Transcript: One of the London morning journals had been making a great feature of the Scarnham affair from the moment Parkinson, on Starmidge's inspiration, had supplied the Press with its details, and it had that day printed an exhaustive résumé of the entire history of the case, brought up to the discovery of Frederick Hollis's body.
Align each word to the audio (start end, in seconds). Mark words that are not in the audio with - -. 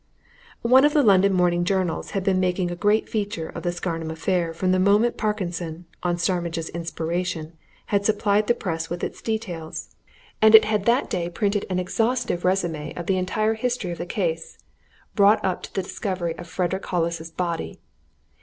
One 0.63 0.83
of 0.83 0.93
the 0.93 1.03
London 1.03 1.31
morning 1.31 1.63
journals 1.63 2.09
had 2.17 2.23
been 2.23 2.39
making 2.39 2.71
a 2.71 2.75
great 2.75 3.07
feature 3.07 3.49
of 3.49 3.61
the 3.61 3.71
Scarnham 3.71 4.09
affair 4.09 4.51
from 4.51 4.71
the 4.71 4.79
moment 4.79 5.15
Parkinson, 5.15 5.85
on 6.01 6.17
Starmidge's 6.17 6.69
inspiration, 6.69 7.53
had 7.85 8.03
supplied 8.03 8.47
the 8.47 8.55
Press 8.55 8.89
with 8.89 9.03
its 9.03 9.21
details, 9.21 9.89
and 10.41 10.55
it 10.55 10.65
had 10.65 10.85
that 10.85 11.07
day 11.07 11.29
printed 11.29 11.67
an 11.69 11.77
exhaustive 11.77 12.41
résumé 12.41 12.97
of 12.97 13.05
the 13.05 13.19
entire 13.19 13.53
history 13.53 13.91
of 13.91 13.99
the 13.99 14.07
case, 14.07 14.57
brought 15.13 15.45
up 15.45 15.61
to 15.61 15.73
the 15.75 15.83
discovery 15.83 16.35
of 16.35 16.47
Frederick 16.47 16.87
Hollis's 16.87 17.29
body. 17.29 17.79